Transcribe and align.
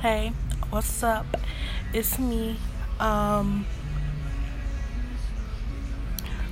Hey, 0.00 0.32
what's 0.70 1.02
up? 1.02 1.26
It's 1.92 2.18
me. 2.18 2.56
Um 2.98 3.66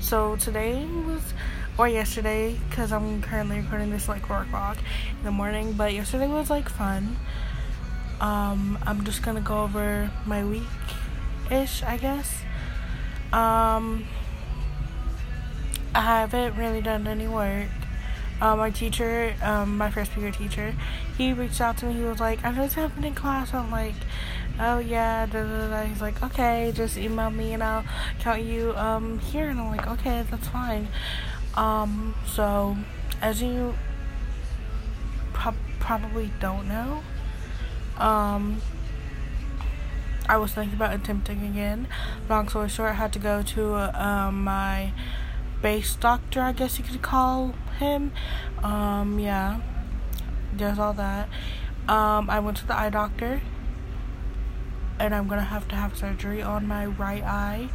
so 0.01 0.37
today 0.37 0.85
was 0.85 1.33
or 1.79 1.89
yesterday 1.89 2.61
because 2.69 2.93
I'm 2.93 3.23
currently 3.23 3.61
recording 3.61 3.89
this 3.91 4.07
like 4.07 4.27
4 4.27 4.43
o'clock 4.43 4.77
in 5.19 5.25
the 5.25 5.31
morning, 5.31 5.73
but 5.73 5.95
yesterday 5.95 6.27
was 6.27 6.51
like 6.51 6.69
fun. 6.69 7.17
Um, 8.21 8.79
I'm 8.83 9.03
just 9.05 9.23
gonna 9.23 9.41
go 9.41 9.63
over 9.63 10.11
my 10.27 10.45
week 10.45 10.69
ish, 11.51 11.83
I 11.83 11.97
guess. 11.97 12.43
Um, 13.33 14.05
I 15.95 16.03
haven't 16.03 16.55
really 16.55 16.83
done 16.83 17.07
any 17.07 17.27
work 17.27 17.69
uh, 18.41 18.57
my 18.57 18.71
teacher, 18.71 19.35
um, 19.43 19.77
my 19.77 19.91
first 19.91 20.13
period 20.13 20.35
teacher, 20.35 20.75
he 21.17 21.33
reached 21.33 21.61
out 21.61 21.77
to 21.79 21.87
me. 21.87 21.95
He 21.95 22.03
was 22.03 22.21
like, 22.21 22.45
I 22.45 22.53
know 22.53 22.65
it's 22.65 22.75
happening 22.75 23.09
in 23.09 23.15
class. 23.15 23.53
I'm 23.53 23.71
like, 23.71 23.95
oh 24.61 24.79
yeah, 24.79 25.27
da, 25.27 25.43
da, 25.43 25.69
da. 25.69 25.83
He's 25.85 26.01
like, 26.01 26.23
okay, 26.23 26.73
just 26.75 26.97
email 26.97 27.31
me 27.31 27.53
and 27.53 27.63
I'll 27.63 27.85
count 28.21 28.43
you 28.43 28.75
um, 28.77 29.19
here. 29.19 29.49
And 29.49 29.59
I'm 29.61 29.77
like, 29.77 29.87
okay, 29.87 30.25
that's 30.31 30.49
fine. 30.49 30.89
Um, 31.55 32.15
so, 32.27 32.77
as 33.21 33.43
you 33.43 33.75
pro- 35.33 35.55
probably 35.81 36.31
don't 36.41 36.69
know, 36.69 37.03
um, 37.99 38.63
I 40.29 40.37
was 40.37 40.53
thinking 40.53 40.75
about 40.75 40.95
attempting 40.95 41.45
again. 41.45 41.89
Long 42.29 42.49
story 42.49 42.69
short, 42.69 42.91
I 42.91 42.95
had 42.95 43.13
to 43.15 43.19
go 43.19 43.43
to 43.43 43.75
uh, 43.75 44.31
my 44.31 44.93
base 45.63 45.95
doctor, 45.97 46.41
I 46.41 46.53
guess 46.53 46.79
you 46.79 46.85
could 46.85 47.03
call 47.03 47.55
him. 47.79 48.13
Um, 48.63 49.19
yeah, 49.19 49.61
there's 50.53 50.79
all 50.79 50.93
that. 50.95 51.29
Um, 51.89 52.29
I 52.29 52.41
went 52.41 52.59
to 52.59 52.67
the 52.67 52.79
eye 52.79 52.91
doctor, 52.91 53.41
and 54.99 55.15
I'm 55.15 55.29
gonna 55.29 55.43
have 55.43 55.69
to 55.69 55.77
have 55.77 55.97
surgery 55.97 56.43
on 56.43 56.67
my 56.67 56.87
right 56.87 57.23
eye. 57.23 57.69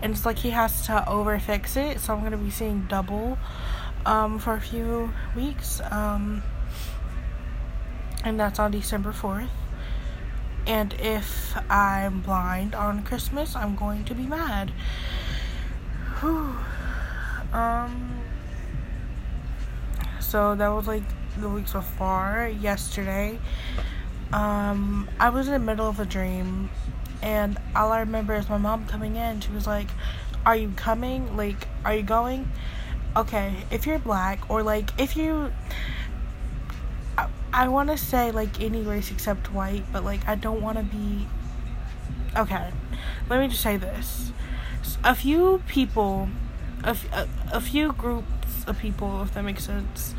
And 0.00 0.12
it's 0.12 0.26
like 0.26 0.38
he 0.38 0.50
has 0.50 0.86
to 0.86 1.08
over 1.08 1.38
fix 1.38 1.76
it, 1.76 2.00
so 2.00 2.14
I'm 2.14 2.22
gonna 2.22 2.36
be 2.36 2.50
seeing 2.50 2.86
double 2.88 3.38
um, 4.06 4.38
for 4.38 4.54
a 4.54 4.60
few 4.60 5.12
weeks. 5.36 5.80
Um, 5.90 6.42
and 8.24 8.38
that's 8.38 8.58
on 8.58 8.70
December 8.70 9.12
4th. 9.12 9.48
And 10.66 10.94
if 10.94 11.56
I'm 11.68 12.20
blind 12.20 12.74
on 12.74 13.02
Christmas, 13.02 13.56
I'm 13.56 13.74
going 13.74 14.04
to 14.04 14.14
be 14.14 14.26
mad. 14.26 14.72
Whew. 16.20 16.54
Um, 17.52 18.20
so 20.20 20.54
that 20.54 20.68
was 20.68 20.86
like 20.86 21.02
the 21.38 21.48
week 21.48 21.68
so 21.68 21.80
far. 21.80 22.48
Yesterday, 22.48 23.38
um, 24.32 25.08
I 25.20 25.28
was 25.28 25.46
in 25.46 25.52
the 25.52 25.58
middle 25.58 25.88
of 25.88 26.00
a 26.00 26.04
dream, 26.04 26.70
and 27.22 27.58
all 27.76 27.92
I 27.92 28.00
remember 28.00 28.34
is 28.34 28.48
my 28.48 28.58
mom 28.58 28.86
coming 28.86 29.16
in. 29.16 29.40
She 29.40 29.50
was 29.50 29.66
like, 29.66 29.88
"Are 30.46 30.56
you 30.56 30.72
coming? 30.76 31.36
Like, 31.36 31.68
are 31.84 31.94
you 31.94 32.02
going?" 32.02 32.50
Okay, 33.14 33.54
if 33.70 33.86
you're 33.86 33.98
black 33.98 34.48
or 34.48 34.62
like 34.62 34.88
if 34.98 35.16
you 35.16 35.52
I, 37.52 37.68
want 37.68 37.90
to 37.90 37.98
say 37.98 38.30
like 38.30 38.62
any 38.62 38.80
race 38.80 39.10
except 39.10 39.52
white, 39.52 39.84
but 39.92 40.02
like 40.02 40.26
I 40.26 40.34
don't 40.34 40.62
want 40.62 40.78
to 40.78 40.84
be 40.84 41.26
Okay. 42.34 42.70
Let 43.28 43.40
me 43.40 43.48
just 43.48 43.60
say 43.60 43.76
this. 43.76 44.32
A 45.04 45.14
few 45.14 45.62
people 45.68 46.28
a, 46.84 46.96
a, 47.52 47.60
few 47.60 47.92
groups 47.92 48.64
of 48.66 48.78
people, 48.78 49.22
if 49.22 49.34
that 49.34 49.44
makes 49.44 49.64
sense, 49.64 50.14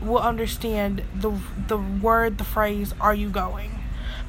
will 0.00 0.18
understand 0.18 1.02
the 1.14 1.38
the 1.68 1.78
word, 1.78 2.38
the 2.38 2.44
phrase, 2.44 2.94
"Are 3.00 3.14
you 3.14 3.30
going?" 3.30 3.70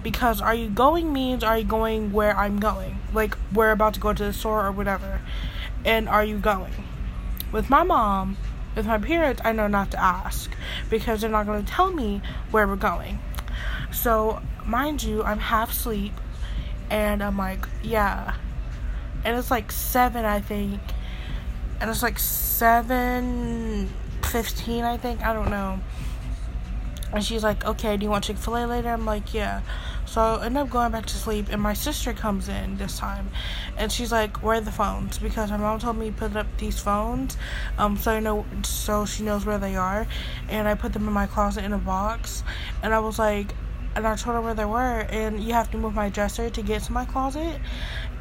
Because 0.04 0.42
"Are 0.42 0.54
you 0.54 0.70
going?" 0.70 1.12
means 1.12 1.44
"Are 1.44 1.58
you 1.58 1.66
going 1.66 2.12
where 2.12 2.36
I'm 2.38 2.60
going?" 2.60 3.00
Like 3.14 3.38
we're 3.54 3.72
about 3.72 3.96
to 3.96 4.00
go 4.00 4.14
to 4.14 4.24
the 4.24 4.34
store 4.34 4.66
or 4.66 4.72
whatever, 4.72 5.22
and 5.84 6.08
"Are 6.08 6.24
you 6.24 6.38
going?" 6.38 6.74
With 7.52 7.70
my 7.70 7.84
mom, 7.84 8.38
with 8.76 8.86
my 8.86 9.00
parents, 9.00 9.42
I 9.44 9.52
know 9.52 9.68
not 9.68 9.92
to 9.92 10.02
ask 10.02 10.52
because 10.90 11.22
they're 11.22 11.30
not 11.30 11.48
going 11.48 11.66
to 11.66 11.72
tell 11.72 11.92
me 11.92 12.22
where 12.52 12.68
we're 12.68 12.76
going. 12.76 13.20
So, 13.92 14.42
mind 14.66 15.02
you, 15.02 15.24
I'm 15.24 15.40
half 15.40 15.72
asleep, 15.72 16.14
and 16.92 17.24
I'm 17.24 17.38
like, 17.38 17.68
yeah, 17.82 18.36
and 19.26 19.36
it's 19.36 19.50
like 19.50 19.72
seven, 19.72 20.26
I 20.26 20.40
think 20.40 20.80
and 21.82 21.90
it's 21.90 22.04
like 22.04 22.18
7.15 22.18 24.84
i 24.84 24.98
think. 24.98 25.24
I 25.24 25.34
don't 25.34 25.50
know. 25.50 25.80
And 27.12 27.24
she's 27.24 27.44
like 27.44 27.66
okay 27.66 27.98
do 27.98 28.04
you 28.04 28.10
want 28.10 28.26
chick-fil-a 28.26 28.68
later? 28.68 28.90
I'm 28.90 29.06
like 29.06 29.34
yeah. 29.34 29.62
So 30.06 30.22
i 30.22 30.46
end 30.46 30.58
up 30.58 30.70
going 30.70 30.92
back 30.92 31.06
to 31.08 31.16
sleep 31.16 31.48
and 31.50 31.62
my 31.62 31.74
sister 31.74 32.14
comes 32.14 32.50
in 32.50 32.78
this 32.78 32.98
time. 32.98 33.30
And 33.78 33.92
she's 33.92 34.12
like 34.12 34.44
where 34.44 34.58
are 34.58 34.62
the 34.62 34.72
phones? 34.72 35.20
Because 35.20 35.52
my 35.52 35.58
mom 35.58 35.80
told 35.80 35.98
me 35.98 36.12
to 36.12 36.16
put 36.16 36.36
up 36.36 36.48
these 36.58 36.80
phones 36.80 37.38
um 37.78 37.98
so 37.98 38.12
i 38.12 38.20
know 38.20 38.46
so 38.64 39.06
she 39.06 39.24
knows 39.24 39.46
where 39.46 39.58
they 39.58 39.76
are. 39.76 40.08
And 40.50 40.68
i 40.68 40.76
put 40.76 40.94
them 40.94 41.08
in 41.08 41.14
my 41.14 41.28
closet 41.28 41.64
in 41.64 41.74
a 41.74 41.78
box. 41.78 42.44
And 42.84 42.94
i 42.94 43.00
was 43.00 43.18
like 43.18 43.54
and 43.96 44.08
I 44.08 44.16
told 44.16 44.36
her 44.36 44.42
where 44.42 44.54
they 44.54 44.66
were, 44.66 45.06
and 45.10 45.44
you 45.44 45.54
have 45.54 45.72
to 45.72 45.78
move 45.78 45.94
my 45.94 46.10
dresser 46.10 46.50
to 46.50 46.62
get 46.62 46.84
to 46.84 46.94
my 46.94 47.06
closet. 47.06 47.60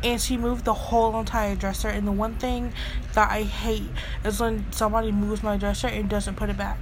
And 0.03 0.21
she 0.21 0.37
moved 0.37 0.65
the 0.65 0.75
whole 0.75 1.19
entire 1.19 1.57
dresser. 1.57 1.89
And 1.89 2.07
the 2.07 2.13
one 2.13 2.35
thing 2.37 2.73
that 3.15 3.31
I 3.31 3.43
hate 3.43 3.89
is 4.25 4.41
when 4.41 4.71
somebody 4.73 5.11
moves 5.11 5.43
my 5.43 5.57
dresser 5.57 5.89
and 5.89 6.09
doesn't 6.09 6.37
put 6.37 6.51
it 6.51 6.57
back. 6.57 6.79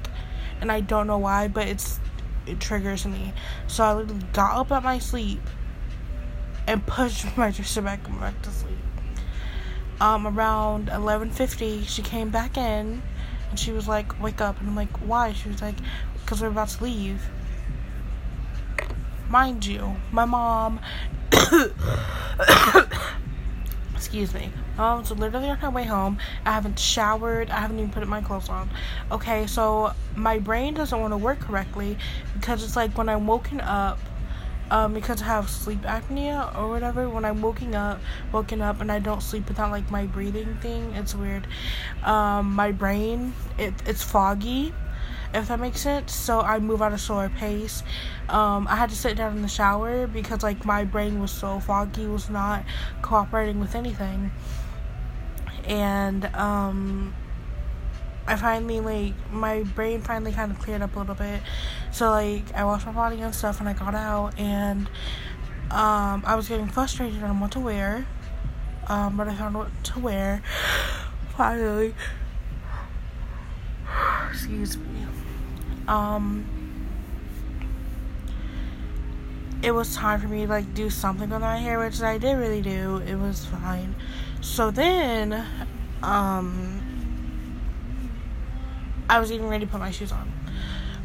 And 0.60 0.70
I 0.70 0.80
don't 0.80 1.06
know 1.06 1.18
why, 1.18 1.48
but 1.48 1.66
it's 1.66 1.98
it 2.46 2.60
triggers 2.60 3.06
me. 3.06 3.32
So 3.66 3.84
I 3.84 3.94
literally 3.94 4.22
got 4.32 4.56
up 4.56 4.70
at 4.72 4.82
my 4.82 4.98
sleep 4.98 5.40
and 6.66 6.86
pushed 6.86 7.36
my 7.36 7.50
dresser 7.50 7.82
back 7.82 8.06
and 8.06 8.20
back 8.20 8.40
to 8.42 8.50
sleep. 8.50 8.72
Um, 10.00 10.26
around 10.26 10.90
eleven 10.90 11.30
fifty, 11.30 11.82
she 11.84 12.02
came 12.02 12.28
back 12.28 12.58
in, 12.58 13.02
and 13.48 13.58
she 13.58 13.72
was 13.72 13.88
like, 13.88 14.20
"Wake 14.22 14.42
up!" 14.42 14.60
And 14.60 14.68
I'm 14.68 14.76
like, 14.76 14.94
"Why?" 14.98 15.32
She 15.32 15.48
was 15.48 15.62
like, 15.62 15.76
"Cause 16.26 16.42
we're 16.42 16.48
about 16.48 16.68
to 16.68 16.84
leave." 16.84 17.30
mind 19.28 19.66
you, 19.66 19.96
my 20.12 20.24
mom. 20.24 20.80
Excuse 24.06 24.32
me. 24.32 24.52
Um, 24.78 25.04
so 25.04 25.16
literally 25.16 25.50
on 25.50 25.58
my 25.60 25.68
way 25.68 25.82
home, 25.82 26.18
I 26.44 26.52
haven't 26.52 26.78
showered. 26.78 27.50
I 27.50 27.58
haven't 27.58 27.80
even 27.80 27.90
put 27.90 28.06
my 28.06 28.20
clothes 28.20 28.48
on. 28.48 28.70
Okay, 29.10 29.48
so 29.48 29.92
my 30.14 30.38
brain 30.38 30.74
doesn't 30.74 31.00
want 31.00 31.12
to 31.12 31.18
work 31.18 31.40
correctly 31.40 31.98
because 32.34 32.62
it's 32.62 32.76
like 32.76 32.96
when 32.96 33.08
I'm 33.08 33.26
woken 33.26 33.60
up, 33.60 33.98
um, 34.70 34.94
because 34.94 35.22
I 35.22 35.24
have 35.24 35.50
sleep 35.50 35.80
apnea 35.82 36.56
or 36.56 36.68
whatever. 36.68 37.08
When 37.08 37.24
I'm 37.24 37.42
woken 37.42 37.74
up, 37.74 38.00
woken 38.30 38.62
up, 38.62 38.80
and 38.80 38.92
I 38.92 39.00
don't 39.00 39.22
sleep 39.22 39.48
without 39.48 39.72
like 39.72 39.90
my 39.90 40.06
breathing 40.06 40.56
thing, 40.58 40.92
it's 40.94 41.14
weird. 41.14 41.48
Um, 42.04 42.54
my 42.54 42.70
brain, 42.70 43.34
it 43.58 43.74
it's 43.86 44.04
foggy 44.04 44.72
if 45.34 45.48
that 45.48 45.60
makes 45.60 45.80
sense. 45.80 46.14
So 46.14 46.40
I 46.40 46.58
move 46.58 46.82
at 46.82 46.92
a 46.92 46.98
slower 46.98 47.28
pace. 47.28 47.82
Um, 48.28 48.66
I 48.68 48.76
had 48.76 48.90
to 48.90 48.96
sit 48.96 49.16
down 49.16 49.36
in 49.36 49.42
the 49.42 49.48
shower 49.48 50.06
because 50.06 50.42
like 50.42 50.64
my 50.64 50.84
brain 50.84 51.20
was 51.20 51.30
so 51.30 51.60
foggy, 51.60 52.06
was 52.06 52.30
not 52.30 52.64
cooperating 53.02 53.60
with 53.60 53.74
anything, 53.74 54.32
and 55.64 56.24
um, 56.34 57.14
I 58.26 58.36
finally 58.36 58.80
like 58.80 59.14
my 59.32 59.62
brain 59.62 60.00
finally 60.00 60.32
kind 60.32 60.50
of 60.50 60.58
cleared 60.58 60.82
up 60.82 60.96
a 60.96 60.98
little 60.98 61.14
bit. 61.14 61.40
So 61.92 62.10
like 62.10 62.52
I 62.54 62.64
washed 62.64 62.86
my 62.86 62.92
body 62.92 63.20
and 63.20 63.34
stuff, 63.34 63.60
and 63.60 63.68
I 63.68 63.72
got 63.74 63.94
out, 63.94 64.38
and 64.38 64.88
um, 65.70 66.22
I 66.26 66.34
was 66.34 66.48
getting 66.48 66.68
frustrated 66.68 67.22
on 67.22 67.40
what 67.40 67.52
to 67.52 67.60
wear. 67.60 68.06
Um, 68.88 69.16
but 69.16 69.28
I 69.28 69.34
found 69.34 69.56
what 69.56 69.70
to 69.84 69.98
wear 69.98 70.42
finally. 71.36 71.94
Excuse 74.30 74.76
me 74.76 75.05
um 75.88 76.44
it 79.62 79.70
was 79.70 79.96
time 79.96 80.20
for 80.20 80.28
me 80.28 80.42
to 80.42 80.48
like 80.48 80.74
do 80.74 80.90
something 80.90 81.30
with 81.30 81.40
my 81.40 81.58
hair 81.58 81.78
which 81.78 82.00
i 82.02 82.18
did 82.18 82.34
really 82.34 82.62
do. 82.62 82.98
It 83.06 83.16
was 83.16 83.44
fine. 83.46 83.94
So 84.40 84.70
then 84.70 85.46
um 86.02 86.82
i 89.08 89.18
was 89.18 89.32
even 89.32 89.48
ready 89.48 89.64
to 89.66 89.70
put 89.70 89.80
my 89.80 89.90
shoes 89.90 90.12
on. 90.12 90.32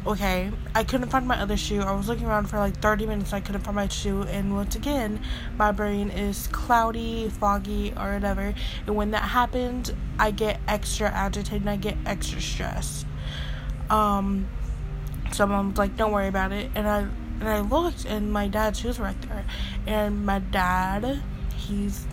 Okay. 0.04 0.50
I 0.74 0.82
couldn't 0.82 1.10
find 1.10 1.28
my 1.28 1.40
other 1.40 1.56
shoe. 1.56 1.80
I 1.80 1.92
was 1.92 2.08
looking 2.08 2.26
around 2.26 2.48
for 2.48 2.58
like 2.58 2.76
30 2.80 3.06
minutes. 3.06 3.32
I 3.32 3.40
couldn't 3.40 3.62
find 3.62 3.76
my 3.76 3.86
shoe. 3.88 4.22
And 4.22 4.54
once 4.54 4.74
again 4.74 5.20
my 5.56 5.72
brain 5.72 6.10
is 6.10 6.48
cloudy 6.48 7.28
foggy 7.28 7.92
or 7.96 8.14
whatever. 8.14 8.54
And 8.86 8.96
when 8.96 9.12
that 9.12 9.22
happens 9.22 9.92
i 10.18 10.30
get 10.30 10.60
extra 10.68 11.08
agitated 11.08 11.62
and 11.62 11.70
i 11.70 11.76
get 11.76 11.96
extra 12.04 12.40
stressed. 12.40 13.06
Um 13.88 14.48
so 15.32 15.46
mom's 15.46 15.78
like, 15.78 15.96
"Don't 15.96 16.12
worry 16.12 16.28
about 16.28 16.52
it." 16.52 16.70
And 16.74 16.88
I 16.88 17.00
and 17.40 17.48
I 17.48 17.60
looked, 17.60 18.04
and 18.04 18.32
my 18.32 18.48
dad's 18.48 18.78
shoes 18.78 18.98
were 18.98 19.06
right 19.06 19.22
there. 19.22 19.44
And 19.86 20.24
my 20.24 20.38
dad, 20.38 21.22
he's 21.56 22.06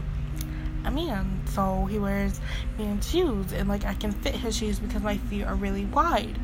a 0.85 0.91
man, 0.91 1.41
so 1.45 1.85
he 1.85 1.99
wears 1.99 2.39
man's 2.77 3.09
shoes, 3.09 3.51
and 3.53 3.69
like 3.69 3.85
I 3.85 3.93
can 3.93 4.11
fit 4.11 4.35
his 4.35 4.57
shoes 4.57 4.79
because 4.79 5.03
my 5.03 5.17
feet 5.17 5.43
are 5.43 5.55
really 5.55 5.85
wide. 5.85 6.39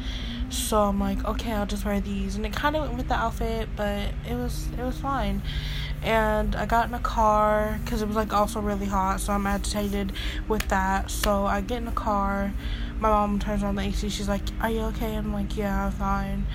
So 0.50 0.82
I'm 0.84 1.00
like, 1.00 1.24
okay, 1.26 1.52
I'll 1.54 1.66
just 1.66 1.86
wear 1.86 2.00
these, 2.00 2.36
and 2.36 2.46
it 2.46 2.54
kind 2.54 2.76
of 2.76 2.84
went 2.84 2.98
with 2.98 3.08
the 3.08 3.16
outfit, 3.16 3.70
but 3.76 4.10
it 4.30 4.36
was 4.36 4.68
it 4.78 4.84
was 4.84 4.98
fine. 4.98 5.42
And 6.06 6.56
I 6.56 6.66
got 6.66 6.88
in 6.88 6.94
a 6.94 7.00
car 7.00 7.80
because 7.84 8.02
it 8.02 8.08
was 8.08 8.16
like 8.16 8.32
also 8.32 8.62
really 8.62 8.86
hot, 8.86 9.20
so 9.20 9.34
I'm 9.34 9.46
agitated 9.46 10.14
with 10.48 10.68
that. 10.70 11.12
So 11.12 11.46
I 11.46 11.62
get 11.62 11.80
in 11.80 11.86
the 11.86 11.92
car. 11.92 12.54
My 13.00 13.10
mom 13.10 13.40
turns 13.40 13.64
on 13.64 13.76
the 13.76 13.82
AC. 13.82 14.08
She's 14.10 14.30
like, 14.30 14.44
"Are 14.62 14.70
you 14.70 14.82
okay?" 14.82 15.16
I'm 15.16 15.34
like, 15.34 15.58
"Yeah, 15.58 15.88
I'm 15.88 15.92
fine." 15.92 16.46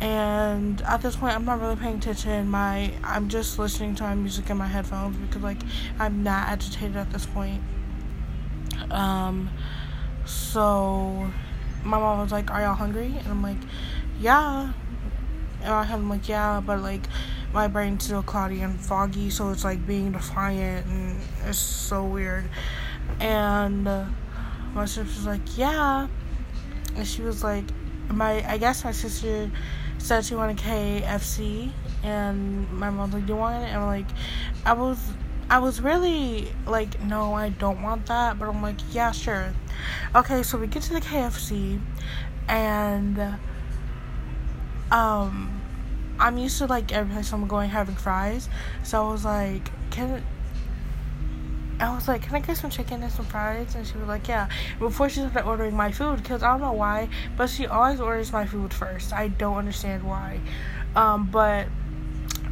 and 0.00 0.80
at 0.82 1.02
this 1.02 1.16
point 1.16 1.34
i'm 1.34 1.44
not 1.44 1.60
really 1.60 1.76
paying 1.76 1.96
attention 1.96 2.48
my 2.48 2.90
i'm 3.04 3.28
just 3.28 3.58
listening 3.58 3.94
to 3.94 4.02
my 4.02 4.14
music 4.14 4.48
in 4.48 4.56
my 4.56 4.66
headphones 4.66 5.16
because 5.18 5.42
like 5.42 5.60
i'm 5.98 6.22
not 6.22 6.48
agitated 6.48 6.96
at 6.96 7.10
this 7.12 7.26
point 7.26 7.62
um 8.90 9.50
so 10.24 11.30
my 11.84 11.98
mom 11.98 12.18
was 12.18 12.32
like 12.32 12.50
are 12.50 12.62
y'all 12.62 12.74
hungry 12.74 13.14
and 13.18 13.28
i'm 13.28 13.42
like 13.42 13.58
yeah 14.20 14.72
and 15.62 15.72
i'm 15.72 16.08
like 16.08 16.28
yeah 16.28 16.62
but 16.64 16.80
like 16.80 17.02
my 17.52 17.66
brain's 17.66 18.04
still 18.04 18.22
cloudy 18.22 18.60
and 18.60 18.80
foggy 18.80 19.30
so 19.30 19.50
it's 19.50 19.64
like 19.64 19.84
being 19.86 20.12
defiant 20.12 20.86
and 20.86 21.20
it's 21.46 21.58
so 21.58 22.04
weird 22.04 22.44
and 23.18 23.88
uh, 23.88 24.04
my 24.74 24.84
sister's 24.84 25.26
like 25.26 25.58
yeah 25.58 26.06
and 26.96 27.06
she 27.06 27.22
was 27.22 27.42
like 27.42 27.64
my 28.08 28.44
i 28.50 28.56
guess 28.56 28.84
my 28.84 28.92
sister 28.92 29.50
said 30.00 30.24
she 30.24 30.34
wanted 30.34 30.56
KFC, 30.56 31.70
and 32.02 32.70
my 32.72 32.90
mom's 32.90 33.14
like, 33.14 33.26
"Do 33.26 33.34
you 33.34 33.38
want 33.38 33.62
it?" 33.62 33.68
And 33.68 33.78
I'm 33.82 33.86
like, 33.86 34.06
I 34.64 34.72
was, 34.72 34.98
I 35.48 35.58
was 35.58 35.80
really 35.80 36.52
like, 36.66 37.00
"No, 37.02 37.34
I 37.34 37.50
don't 37.50 37.82
want 37.82 38.06
that," 38.06 38.38
but 38.38 38.48
I'm 38.48 38.62
like, 38.62 38.78
"Yeah, 38.92 39.12
sure." 39.12 39.52
Okay, 40.14 40.42
so 40.42 40.58
we 40.58 40.66
get 40.66 40.82
to 40.84 40.94
the 40.94 41.00
KFC, 41.00 41.80
and 42.48 43.38
um, 44.90 45.59
I'm 46.20 46.36
used 46.36 46.58
to 46.58 46.66
like 46.66 46.92
every 46.92 47.12
place 47.14 47.32
I'm 47.32 47.46
going 47.48 47.70
having 47.70 47.96
fries, 47.96 48.48
so 48.84 49.08
I 49.08 49.10
was 49.10 49.24
like, 49.24 49.70
"Can." 49.90 50.22
I 51.80 51.94
was 51.94 52.06
like, 52.06 52.22
"Can 52.22 52.36
I 52.36 52.40
get 52.40 52.58
some 52.58 52.68
chicken 52.68 53.02
and 53.02 53.10
some 53.10 53.24
fries?" 53.24 53.74
And 53.74 53.86
she 53.86 53.96
was 53.96 54.06
like, 54.06 54.28
"Yeah." 54.28 54.48
Before 54.78 55.08
she 55.08 55.20
started 55.20 55.44
ordering 55.44 55.74
my 55.74 55.90
food, 55.90 56.22
because 56.22 56.42
I 56.42 56.52
don't 56.52 56.60
know 56.60 56.72
why, 56.72 57.08
but 57.38 57.48
she 57.48 57.66
always 57.66 58.00
orders 58.00 58.32
my 58.32 58.44
food 58.46 58.74
first. 58.74 59.14
I 59.14 59.28
don't 59.28 59.56
understand 59.56 60.02
why. 60.02 60.40
Um, 60.94 61.26
but 61.32 61.68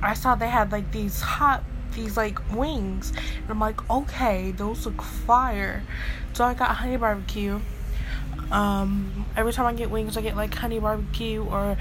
I 0.03 0.14
saw 0.14 0.35
they 0.35 0.49
had 0.49 0.73
like 0.73 0.91
these 0.91 1.21
hot, 1.21 1.62
these 1.93 2.17
like 2.17 2.38
wings, 2.53 3.12
and 3.43 3.50
I'm 3.50 3.61
like, 3.61 3.88
"Okay, 3.91 4.53
those 4.53 4.87
look 4.87 5.03
fire." 5.03 5.82
So 6.32 6.44
I 6.44 6.55
got 6.55 6.71
honey 6.76 6.97
barbecue. 6.97 7.61
Um, 8.50 9.27
every 9.37 9.53
time 9.53 9.67
I 9.67 9.75
get 9.75 9.91
wings, 9.91 10.17
I 10.17 10.23
get 10.23 10.37
like 10.37 10.55
honey 10.55 10.79
barbecue 10.79 11.45
or 11.45 11.77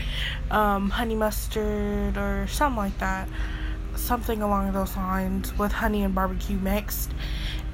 um, 0.51 0.89
honey 0.89 1.15
mustard 1.15 2.17
or 2.17 2.47
something 2.47 2.77
like 2.77 2.97
that 2.99 3.29
something 3.97 4.41
along 4.41 4.71
those 4.71 4.95
lines 4.95 5.57
with 5.57 5.71
honey 5.71 6.03
and 6.03 6.15
barbecue 6.15 6.57
mixed. 6.57 7.11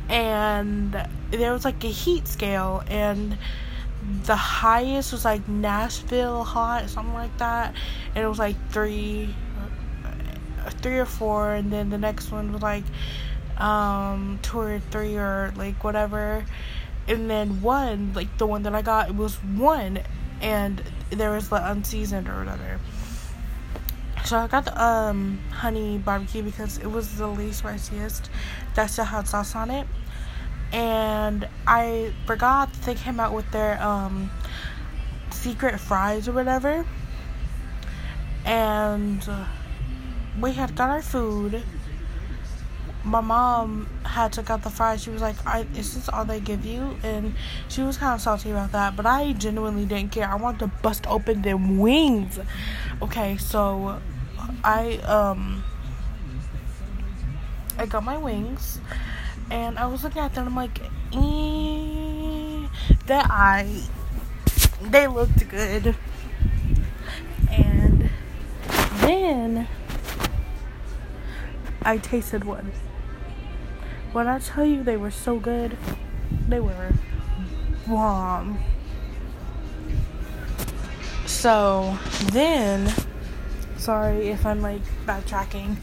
And 0.10 0.94
there 1.32 1.54
was 1.54 1.66
like 1.66 1.84
a 1.84 1.88
heat 1.88 2.28
scale, 2.28 2.84
and 2.88 3.38
the 4.26 4.36
highest 4.36 5.12
was 5.12 5.24
like 5.24 5.48
Nashville 5.48 6.44
hot, 6.44 6.90
something 6.90 7.14
like 7.14 7.38
that. 7.38 7.74
And 8.16 8.24
it 8.24 8.28
was 8.28 8.40
like 8.40 8.56
three, 8.70 9.34
three 10.82 10.98
or 10.98 11.06
four, 11.06 11.54
and 11.54 11.72
then 11.72 11.90
the 11.90 11.98
next 11.98 12.32
one 12.32 12.52
was 12.52 12.62
like 12.62 12.84
um 13.58 14.40
two 14.42 14.60
or 14.60 14.80
three 14.80 15.16
or 15.16 15.54
like 15.56 15.84
whatever. 15.84 16.46
And 17.08 17.30
then 17.30 17.62
one, 17.62 18.14
like 18.14 18.38
the 18.38 18.46
one 18.46 18.64
that 18.64 18.74
I 18.74 18.82
got, 18.82 19.10
it 19.10 19.16
was 19.16 19.36
one, 19.36 20.00
and 20.42 20.82
there 21.10 21.32
was 21.32 21.50
the 21.50 21.70
unseasoned 21.70 22.30
or 22.30 22.40
whatever. 22.40 22.80
So 24.26 24.38
I 24.38 24.48
got 24.48 24.66
the 24.66 24.82
um, 24.82 25.40
honey 25.52 25.98
barbecue 25.98 26.44
because 26.44 26.78
it 26.78 26.88
was 26.88 27.18
the 27.18 27.28
least 27.28 27.60
spiciest. 27.60 28.30
That 28.76 28.88
still 28.88 29.06
had 29.06 29.28
sauce 29.28 29.56
on 29.56 29.70
it. 29.70 29.86
And 30.72 31.48
I 31.68 32.14
forgot 32.26 32.72
they 32.86 32.96
came 32.96 33.20
out 33.20 33.34
with 33.34 33.50
their 33.52 33.82
um, 33.84 34.32
secret 35.30 35.80
fries 35.80 36.28
or 36.28 36.32
whatever. 36.32 36.86
And 38.46 39.30
we 40.40 40.54
had 40.54 40.76
got 40.76 40.90
our 40.90 41.02
food. 41.02 41.62
My 43.06 43.20
mom 43.20 43.88
had 44.06 44.32
took 44.32 44.50
out 44.50 44.64
the 44.64 44.70
fries. 44.70 45.04
She 45.04 45.10
was 45.10 45.22
like, 45.22 45.36
"Is 45.76 45.94
this 45.94 46.08
all 46.08 46.24
they 46.24 46.40
give 46.40 46.66
you?" 46.66 46.96
And 47.04 47.36
she 47.68 47.82
was 47.82 47.98
kind 47.98 48.14
of 48.14 48.22
salty 48.22 48.52
about 48.52 48.72
that. 48.72 48.96
But 48.96 49.06
I 49.06 49.34
genuinely 49.34 49.86
didn't 49.86 50.12
care. 50.12 50.28
I 50.30 50.36
wanted 50.36 50.60
to 50.60 50.68
bust 50.82 51.06
open 51.08 51.42
them 51.42 51.80
wings. 51.80 52.40
Okay, 53.02 53.38
so 53.38 54.00
I 54.64 54.98
um 55.00 55.64
I 57.78 57.86
got 57.86 58.04
my 58.04 58.18
wings 58.18 58.80
and 59.50 59.78
I 59.78 59.86
was 59.88 60.04
looking 60.04 60.22
at 60.22 60.34
them 60.36 60.48
I'm 60.48 60.56
like 60.56 60.80
eh, 61.14 62.68
that 63.08 63.28
I 63.30 63.82
they 64.82 65.08
looked 65.08 65.48
good 65.50 65.96
and 67.50 68.10
then 69.02 69.68
I 71.82 71.98
tasted 71.98 72.44
one 72.44 72.72
when 74.14 74.28
I 74.28 74.40
tell 74.40 74.66
you 74.66 74.84
they 74.84 74.98
were 74.98 75.12
so 75.12 75.40
good 75.40 75.78
they 76.48 76.60
were 76.60 76.94
bomb 77.88 78.60
so 81.26 81.98
then 82.32 82.94
sorry 83.84 84.30
if 84.30 84.46
I'm 84.46 84.62
like 84.62 84.82
backtracking. 85.06 85.76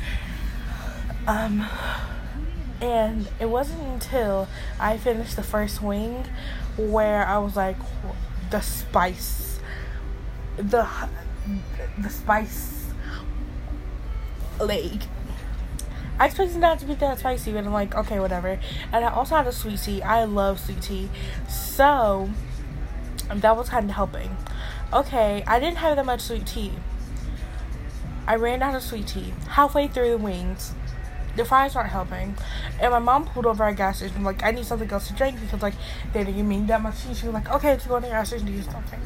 Um, 1.26 1.66
and 2.80 3.28
it 3.38 3.46
wasn't 3.46 3.82
until 3.82 4.48
I 4.80 4.96
finished 4.96 5.36
the 5.36 5.42
first 5.42 5.82
wing 5.82 6.24
where 6.78 7.26
I 7.26 7.36
was 7.38 7.56
like, 7.56 7.76
the 8.50 8.62
spice, 8.62 9.60
the 10.56 10.88
the 11.98 12.08
spice 12.08 12.86
leg. 14.58 15.02
I 16.20 16.26
expected 16.26 16.58
not 16.58 16.78
to 16.80 16.84
be 16.84 16.94
that 16.96 17.18
spicy, 17.18 17.52
but 17.52 17.64
I'm 17.64 17.72
like, 17.72 17.94
okay, 17.94 18.20
whatever. 18.20 18.60
And 18.92 19.04
I 19.06 19.10
also 19.10 19.36
had 19.36 19.46
a 19.46 19.52
sweet 19.52 19.80
tea. 19.80 20.02
I 20.02 20.24
love 20.24 20.60
sweet 20.60 20.82
tea, 20.82 21.08
so 21.48 22.28
that 23.34 23.56
was 23.56 23.70
kind 23.70 23.88
of 23.88 23.96
helping. 23.96 24.36
Okay, 24.92 25.42
I 25.46 25.58
didn't 25.58 25.78
have 25.78 25.96
that 25.96 26.04
much 26.04 26.20
sweet 26.20 26.46
tea. 26.46 26.72
I 28.26 28.36
ran 28.36 28.62
out 28.62 28.74
of 28.74 28.82
sweet 28.82 29.06
tea 29.06 29.32
halfway 29.48 29.88
through 29.88 30.10
the 30.10 30.18
wings. 30.18 30.74
The 31.36 31.44
fries 31.46 31.74
aren't 31.74 31.90
helping, 31.90 32.36
and 32.80 32.90
my 32.90 32.98
mom 32.98 33.24
pulled 33.24 33.46
over 33.46 33.64
at 33.64 33.76
gas 33.76 33.96
station. 33.98 34.22
Like, 34.22 34.42
I 34.42 34.50
need 34.50 34.66
something 34.66 34.90
else 34.90 35.08
to 35.08 35.14
drink 35.14 35.40
because 35.40 35.62
like 35.62 35.74
they 36.12 36.20
didn't 36.20 36.36
give 36.36 36.44
me 36.44 36.60
that 36.66 36.82
much 36.82 37.02
tea. 37.02 37.14
She 37.14 37.26
was 37.26 37.34
like, 37.34 37.50
okay, 37.50 37.70
let's 37.70 37.86
go 37.86 37.94
to 37.94 38.02
the 38.02 38.08
gas 38.08 38.28
station 38.28 38.46
to 38.46 38.52
use 38.52 38.66
something. 38.66 39.00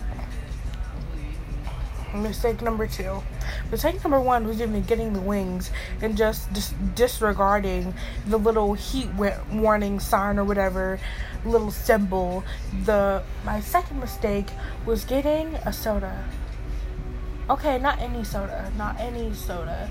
Mistake 2.14 2.62
number 2.62 2.86
two. 2.86 3.22
Mistake 3.70 4.02
number 4.04 4.20
one 4.20 4.46
was 4.46 4.60
even 4.60 4.82
getting 4.82 5.12
the 5.12 5.20
wings 5.20 5.70
and 6.00 6.16
just 6.16 6.52
dis- 6.52 6.74
disregarding 6.94 7.94
the 8.26 8.38
little 8.38 8.74
heat 8.74 9.08
warning 9.52 9.98
sign 9.98 10.38
or 10.38 10.44
whatever 10.44 11.00
little 11.44 11.70
symbol. 11.70 12.44
The 12.84 13.22
my 13.44 13.60
second 13.60 14.00
mistake 14.00 14.46
was 14.86 15.04
getting 15.04 15.54
a 15.66 15.72
soda. 15.72 16.24
Okay, 17.50 17.78
not 17.78 17.98
any 18.00 18.24
soda, 18.24 18.72
not 18.78 18.98
any 18.98 19.34
soda. 19.34 19.90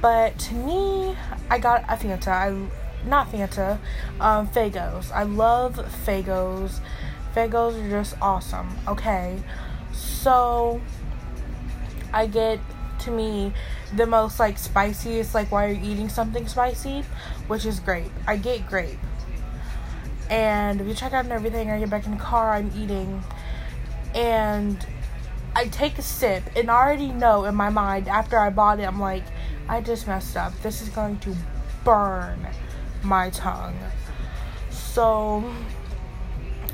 But 0.00 0.38
to 0.40 0.54
me, 0.54 1.16
I 1.50 1.58
got 1.58 1.84
a 1.84 1.96
Fanta. 1.96 2.28
I 2.28 2.68
not 3.06 3.30
Fanta, 3.30 3.78
um, 4.20 4.48
Faygos. 4.48 5.10
I 5.12 5.24
love 5.24 5.76
Faygos. 6.06 6.80
Faygos 7.34 7.84
are 7.84 7.90
just 7.90 8.14
awesome. 8.20 8.76
Okay, 8.86 9.40
so 9.92 10.80
I 12.12 12.26
get 12.26 12.60
to 13.00 13.10
me 13.10 13.52
the 13.94 14.06
most 14.06 14.38
like 14.38 14.56
spiciest 14.58 15.34
like 15.34 15.50
why 15.50 15.66
are 15.66 15.72
you're 15.72 15.84
eating 15.84 16.08
something 16.08 16.46
spicy, 16.46 17.04
which 17.48 17.66
is 17.66 17.80
grape. 17.80 18.12
I 18.26 18.36
get 18.36 18.66
grape, 18.66 18.98
and 20.30 20.86
we 20.86 20.94
check 20.94 21.12
out 21.12 21.24
and 21.24 21.32
everything. 21.32 21.70
I 21.70 21.78
get 21.78 21.90
back 21.90 22.06
in 22.06 22.12
the 22.12 22.22
car. 22.22 22.54
I'm 22.54 22.70
eating, 22.76 23.22
and 24.14 24.84
I 25.54 25.66
take 25.66 25.98
a 25.98 26.02
sip 26.02 26.44
and 26.56 26.70
I 26.70 26.74
already 26.74 27.08
know 27.08 27.44
in 27.44 27.54
my 27.54 27.68
mind 27.68 28.08
after 28.08 28.38
I 28.38 28.50
bought 28.50 28.80
it, 28.80 28.84
I'm 28.84 29.00
like, 29.00 29.24
I 29.68 29.80
just 29.80 30.06
messed 30.06 30.36
up. 30.36 30.58
This 30.62 30.80
is 30.80 30.88
going 30.88 31.18
to 31.20 31.36
burn 31.84 32.46
my 33.02 33.30
tongue. 33.30 33.76
So 34.70 35.44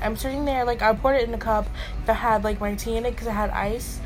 I'm 0.01 0.15
sitting 0.15 0.45
there, 0.45 0.63
like, 0.63 0.81
I 0.81 0.93
poured 0.93 1.17
it 1.17 1.27
in 1.27 1.33
a 1.33 1.37
cup 1.37 1.67
that 2.05 2.13
had 2.13 2.43
like 2.43 2.61
my 2.61 2.75
tea 2.75 2.95
in 2.95 3.05
it 3.05 3.11
because 3.11 3.27
it 3.27 3.31
had 3.31 3.49
ice. 3.49 3.99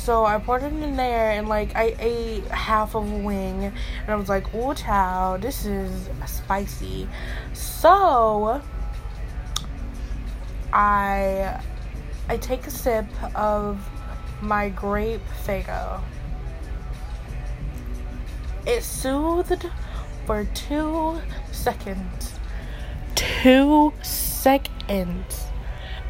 So 0.00 0.24
I 0.24 0.38
poured 0.38 0.62
it 0.62 0.72
in 0.72 0.96
there 0.96 1.32
and 1.32 1.46
like 1.46 1.76
I 1.76 1.94
ate 1.98 2.44
half 2.46 2.94
of 2.94 3.12
a 3.12 3.16
wing 3.18 3.64
and 3.64 3.74
I 4.08 4.14
was 4.16 4.30
like, 4.30 4.46
oh 4.54 4.72
child, 4.72 5.42
this 5.42 5.66
is 5.66 6.08
spicy. 6.26 7.06
So 7.52 8.62
I 10.72 11.62
I 12.30 12.36
take 12.38 12.66
a 12.66 12.70
sip 12.70 13.04
of 13.34 13.78
my 14.40 14.70
grape 14.70 15.20
Faygo. 15.44 16.00
It 18.66 18.82
soothed 18.82 19.66
for 20.24 20.44
two 20.54 21.20
seconds. 21.52 22.38
Two 23.14 23.92
seconds. 24.02 25.46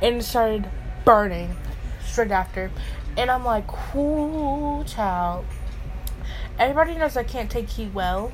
And 0.01 0.25
started 0.25 0.71
burning 1.05 1.57
straight 2.05 2.31
after. 2.31 2.71
And 3.21 3.31
I'm 3.31 3.45
like, 3.45 3.67
cool 3.67 4.83
child. 4.85 5.45
Everybody 6.59 6.95
knows 6.95 7.19
I 7.19 7.23
can't 7.23 7.51
take 7.51 7.69
heat 7.69 7.93
well. 7.93 8.33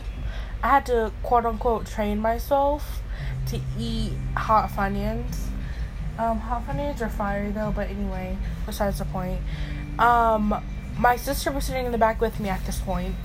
I 0.63 0.69
had 0.69 0.87
to 0.87 1.13
quote 1.25 1.45
unquote 1.45 1.87
train 1.87 2.21
myself 2.21 3.03
to 3.49 3.59
eat 3.77 4.13
hot 4.37 4.71
Funyuns. 4.71 5.49
Um, 6.21 6.39
hot 6.39 6.69
Funyuns 6.69 7.01
are 7.01 7.09
fire 7.09 7.51
though, 7.51 7.73
but 7.75 7.91
anyway, 7.91 8.39
besides 8.65 9.01
the 9.01 9.07
point. 9.07 9.41
Um, 9.99 10.55
my 10.97 11.17
sister 11.17 11.51
was 11.51 11.65
sitting 11.65 11.87
in 11.87 11.91
the 11.91 11.99
back 11.99 12.21
with 12.21 12.39
me 12.39 12.49
at 12.49 12.65
this 12.65 12.79
point, 12.79 13.17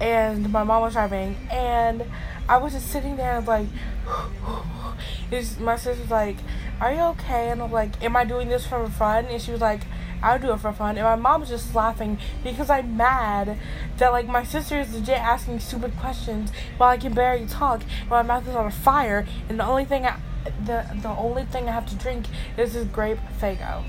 and 0.00 0.52
my 0.52 0.62
mom 0.62 0.82
was 0.82 0.92
driving, 0.92 1.36
and 1.50 2.04
I 2.48 2.58
was 2.58 2.74
just 2.74 2.92
sitting 2.92 3.16
there 3.16 3.40
like, 3.40 3.66
my 5.58 5.74
sister 5.74 6.00
was 6.00 6.10
like, 6.12 6.36
"Are 6.80 6.92
you 6.94 7.00
okay?" 7.00 7.50
And 7.50 7.60
I'm 7.60 7.72
like, 7.72 8.00
"Am 8.04 8.14
I 8.14 8.24
doing 8.24 8.48
this 8.48 8.64
for 8.64 8.88
fun?" 8.88 9.24
And 9.24 9.42
she 9.42 9.50
was 9.50 9.60
like, 9.60 9.80
"I'll 10.22 10.38
do 10.38 10.52
it 10.52 10.60
for 10.60 10.72
fun." 10.72 10.96
And 10.96 11.04
my 11.04 11.16
mom 11.16 11.40
was 11.40 11.50
just 11.50 11.74
laughing 11.74 12.18
because 12.42 12.70
I'm 12.70 12.96
mad 12.96 13.58
that 13.98 14.12
like 14.12 14.26
my 14.26 14.44
sister 14.44 14.78
is 14.80 14.94
legit 14.94 15.18
asking 15.18 15.60
stupid 15.60 15.96
questions 15.98 16.50
while 16.76 16.90
I 16.90 16.96
can 16.96 17.14
barely 17.14 17.46
talk, 17.46 17.82
while 18.08 18.22
my 18.22 18.34
mouth 18.34 18.48
is 18.48 18.54
on 18.54 18.70
fire, 18.70 19.26
and 19.48 19.58
the 19.60 19.64
only 19.64 19.84
thing 19.84 20.06
I, 20.06 20.18
the 20.64 20.86
the 21.02 21.10
only 21.10 21.44
thing 21.44 21.68
I 21.68 21.72
have 21.72 21.86
to 21.86 21.96
drink 21.96 22.26
is 22.56 22.74
this 22.74 22.86
grape 22.86 23.18
Faygo. 23.40 23.84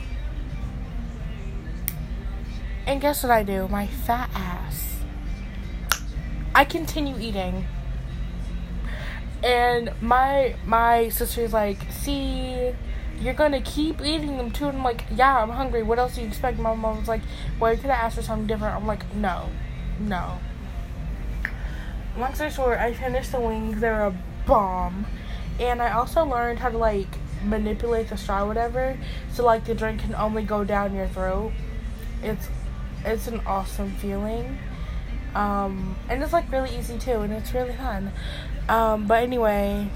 And 2.86 3.02
guess 3.02 3.22
what 3.22 3.32
I 3.34 3.44
do? 3.44 3.68
My 3.68 3.86
fat 3.86 4.30
ass. 4.34 4.96
I 6.56 6.64
continue 6.64 7.18
eating. 7.20 7.68
And 9.44 9.92
my 10.02 10.56
my 10.66 11.10
sister's 11.10 11.54
like, 11.54 11.80
see, 11.92 12.74
you're 13.20 13.34
gonna 13.34 13.62
keep 13.62 14.02
eating 14.02 14.38
them 14.38 14.52
too. 14.52 14.68
And 14.68 14.78
I'm 14.78 14.84
like, 14.84 15.06
yeah, 15.16 15.42
I'm 15.42 15.50
hungry. 15.50 15.84
What 15.84 16.00
else 16.00 16.16
do 16.16 16.22
you 16.22 16.28
expect? 16.28 16.60
My 16.60 16.74
mom 16.74 17.00
was 17.00 17.08
like, 17.08 17.22
well, 17.60 17.72
you 17.72 17.78
could 17.78 17.90
have 17.90 18.06
asked 18.06 18.16
for 18.16 18.22
something 18.22 18.48
different. 18.48 18.76
I'm 18.76 18.88
like, 18.88 19.14
no, 19.16 19.50
no. 20.00 20.40
Long 22.18 22.34
story 22.34 22.50
short, 22.52 22.80
I 22.80 22.94
finished 22.94 23.32
the 23.32 23.40
wings. 23.40 23.80
They're 23.80 24.06
a 24.06 24.16
bomb. 24.46 25.06
And 25.60 25.82
I 25.82 25.92
also 25.92 26.24
learned 26.24 26.60
how 26.60 26.70
to 26.70 26.78
like 26.78 27.08
manipulate 27.44 28.10
the 28.10 28.18
straw, 28.18 28.46
whatever, 28.46 28.98
so 29.32 29.46
like 29.46 29.66
the 29.66 29.76
drink 29.76 30.02
can 30.02 30.16
only 30.16 30.44
go 30.44 30.64
down 30.64 30.96
your 30.96 31.08
throat. 31.08 31.52
It's 32.24 32.48
it's 33.06 33.28
an 33.28 33.42
awesome 33.46 33.92
feeling. 33.96 34.58
Um, 35.36 35.96
and 36.10 36.24
it's 36.24 36.34
like 36.34 36.52
really 36.52 36.76
easy 36.78 36.98
too, 36.98 37.22
and 37.22 37.32
it's 37.34 37.54
really 37.54 37.74
fun. 37.74 38.12
Um, 38.70 39.08
but 39.08 39.24
anyway, 39.24 39.90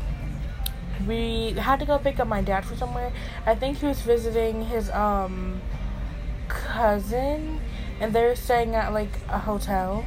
we 1.07 1.51
had 1.51 1.79
to 1.79 1.85
go 1.85 1.97
pick 1.97 2.19
up 2.19 2.27
my 2.27 2.41
dad 2.41 2.65
from 2.65 2.77
somewhere. 2.77 3.11
I 3.45 3.55
think 3.55 3.79
he 3.79 3.85
was 3.85 4.01
visiting 4.01 4.65
his 4.65 4.89
um 4.91 5.61
cousin, 6.47 7.59
and 7.99 8.13
they 8.13 8.23
were 8.23 8.35
staying 8.35 8.75
at 8.75 8.93
like 8.93 9.19
a 9.29 9.39
hotel. 9.39 10.05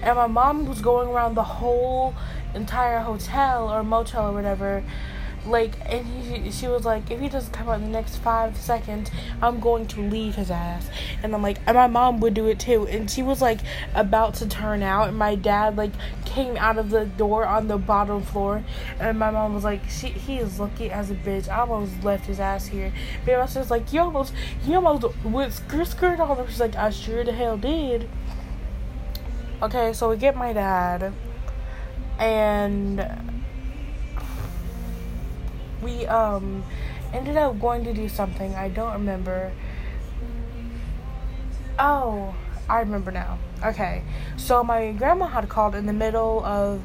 And 0.00 0.16
my 0.16 0.28
mom 0.28 0.66
was 0.66 0.80
going 0.80 1.08
around 1.08 1.34
the 1.34 1.42
whole 1.42 2.14
entire 2.54 3.00
hotel 3.00 3.68
or 3.72 3.82
motel 3.82 4.28
or 4.28 4.32
whatever 4.32 4.82
like 5.46 5.72
and 5.86 6.06
he, 6.06 6.50
she 6.50 6.66
was 6.66 6.84
like 6.84 7.10
if 7.10 7.20
he 7.20 7.28
doesn't 7.28 7.52
come 7.52 7.68
out 7.68 7.78
in 7.78 7.84
the 7.84 7.90
next 7.90 8.16
five 8.16 8.56
seconds 8.56 9.10
i'm 9.40 9.60
going 9.60 9.86
to 9.86 10.00
leave 10.00 10.34
his 10.34 10.50
ass 10.50 10.88
and 11.22 11.34
i'm 11.34 11.42
like 11.42 11.58
and 11.66 11.76
my 11.76 11.86
mom 11.86 12.20
would 12.20 12.34
do 12.34 12.46
it 12.46 12.58
too 12.58 12.86
and 12.88 13.10
she 13.10 13.22
was 13.22 13.40
like 13.40 13.60
about 13.94 14.34
to 14.34 14.46
turn 14.46 14.82
out 14.82 15.08
and 15.08 15.16
my 15.16 15.34
dad 15.34 15.76
like 15.76 15.92
came 16.38 16.56
out 16.56 16.78
of 16.78 16.90
the 16.90 17.04
door 17.04 17.44
on 17.44 17.66
the 17.66 17.76
bottom 17.76 18.22
floor 18.22 18.62
and 19.00 19.18
my 19.18 19.28
mom 19.28 19.54
was 19.54 19.64
like 19.64 19.82
she 19.90 20.06
he 20.08 20.38
is 20.38 20.60
lucky 20.60 20.88
as 20.88 21.10
a 21.10 21.14
bitch. 21.14 21.48
I 21.48 21.58
almost 21.58 22.04
left 22.04 22.26
his 22.26 22.38
ass 22.38 22.68
here. 22.68 22.92
But 23.24 23.38
my 23.38 23.46
sister's 23.46 23.72
like 23.72 23.92
you 23.92 24.00
almost 24.00 24.32
you 24.64 24.76
almost 24.76 25.06
with 25.24 25.52
skirt 25.52 25.88
skirt 25.88 26.20
on 26.20 26.46
she's 26.46 26.60
like 26.60 26.76
i 26.76 26.90
sure 26.90 27.24
the 27.24 27.32
hell 27.32 27.56
did. 27.56 28.08
Okay 29.60 29.92
so 29.92 30.10
we 30.10 30.16
get 30.16 30.36
my 30.36 30.52
dad 30.52 31.12
and 32.20 33.04
we 35.82 36.06
um 36.06 36.62
ended 37.12 37.36
up 37.36 37.58
going 37.58 37.82
to 37.82 37.92
do 37.92 38.08
something. 38.08 38.54
I 38.54 38.68
don't 38.68 38.92
remember. 38.92 39.50
Oh, 41.80 42.34
I 42.68 42.80
remember 42.80 43.10
now. 43.10 43.38
Okay. 43.64 44.02
So 44.36 44.62
my 44.62 44.92
grandma 44.92 45.26
had 45.26 45.48
called 45.48 45.74
in 45.74 45.86
the 45.86 45.92
middle 45.92 46.44
of 46.44 46.82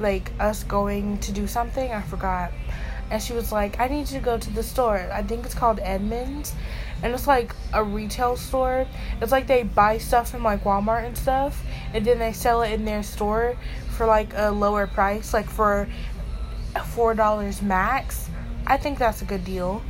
like 0.00 0.32
us 0.40 0.64
going 0.64 1.18
to 1.18 1.32
do 1.32 1.46
something. 1.46 1.92
I 1.92 2.02
forgot. 2.02 2.52
And 3.10 3.22
she 3.22 3.32
was 3.32 3.52
like, 3.52 3.78
I 3.78 3.86
need 3.88 4.10
you 4.10 4.18
to 4.18 4.24
go 4.24 4.36
to 4.36 4.50
the 4.50 4.62
store. 4.62 5.08
I 5.12 5.22
think 5.22 5.44
it's 5.44 5.54
called 5.54 5.78
Edmunds. 5.80 6.54
And 7.02 7.12
it's 7.12 7.26
like 7.26 7.54
a 7.72 7.84
retail 7.84 8.36
store. 8.36 8.86
It's 9.20 9.30
like 9.30 9.46
they 9.46 9.62
buy 9.62 9.98
stuff 9.98 10.30
from 10.30 10.42
like 10.42 10.64
Walmart 10.64 11.04
and 11.04 11.16
stuff. 11.16 11.62
And 11.92 12.04
then 12.04 12.18
they 12.18 12.32
sell 12.32 12.62
it 12.62 12.72
in 12.72 12.84
their 12.84 13.02
store 13.02 13.56
for 13.90 14.06
like 14.06 14.30
a 14.34 14.50
lower 14.50 14.86
price. 14.86 15.32
Like 15.32 15.48
for 15.48 15.88
$4 16.74 17.62
max. 17.62 18.28
I 18.66 18.76
think 18.76 18.98
that's 18.98 19.22
a 19.22 19.24
good 19.24 19.44
deal. 19.44 19.82